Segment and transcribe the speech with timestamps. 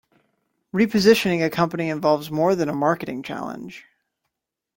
[0.73, 3.85] Repositioning a company involves more than a marketing challenge.